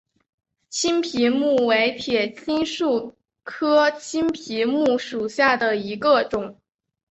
[0.67, 6.59] 青皮木为铁青树科青皮木属下的一个种。